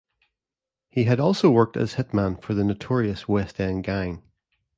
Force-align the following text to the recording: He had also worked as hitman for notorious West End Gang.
He 0.89 1.03
had 1.03 1.19
also 1.19 1.51
worked 1.51 1.77
as 1.77 1.93
hitman 1.93 2.41
for 2.41 2.53
notorious 2.53 3.27
West 3.27 3.59
End 3.61 3.83
Gang. 3.83 4.23